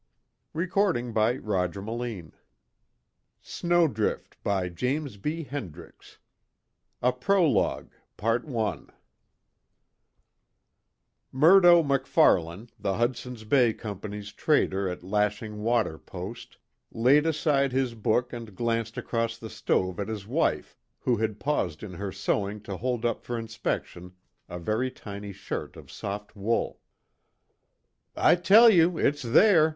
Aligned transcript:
THE 0.55 0.65
FIGHT 0.65 0.97
AT 0.97 1.43
CUTER 1.53 1.79
MALONE'S 1.83 2.33
364 3.43 4.71
SNOWDRIFT 5.21 6.19
A 7.03 7.13
PROLOGUE 7.13 7.91
I 8.23 8.79
Murdo 11.31 11.83
MacFarlane, 11.83 12.69
the 12.79 12.95
Hudson's 12.95 13.43
Bay 13.43 13.73
Company's 13.73 14.31
trader 14.31 14.89
at 14.89 15.03
Lashing 15.03 15.61
Water 15.61 15.99
post, 15.99 16.57
laid 16.91 17.27
aside 17.27 17.71
his 17.71 17.93
book 17.93 18.33
and 18.33 18.55
glanced 18.55 18.97
across 18.97 19.37
the 19.37 19.51
stove 19.51 19.99
at 19.99 20.07
his 20.07 20.25
wife 20.25 20.75
who 21.01 21.17
had 21.17 21.39
paused 21.39 21.83
in 21.83 21.93
her 21.93 22.11
sewing 22.11 22.59
to 22.61 22.75
hold 22.77 23.05
up 23.05 23.23
for 23.23 23.37
inspection 23.37 24.13
a 24.49 24.57
very 24.57 24.89
tiny 24.89 25.31
shirt 25.31 25.75
of 25.77 25.91
soft 25.91 26.35
wool. 26.35 26.79
"I 28.15 28.33
tell 28.35 28.67
you 28.67 28.97
it's 28.97 29.21
there! 29.21 29.69